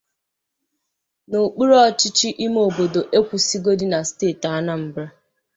n'okpuruọchịchị 1.29 2.27
ime 2.45 2.59
obodo 2.67 3.01
Ekwusigo 3.17 3.71
dị 3.79 3.85
na 3.93 3.99
steeti 4.09 4.47
Anambra. 4.57 5.05